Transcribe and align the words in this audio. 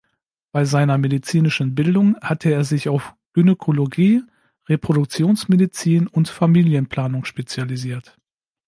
Bei 0.51 0.65
seiner 0.65 0.97
medizinischen 0.97 1.75
Bildung 1.75 2.19
hatte 2.21 2.49
er 2.49 2.63
sich 2.63 2.89
auf 2.89 3.13
Gynäkologie, 3.33 4.23
Reproduktionsmedizin 4.67 6.07
und 6.07 6.27
Familienplanung 6.27 7.23
spezialisiert. 7.23 8.17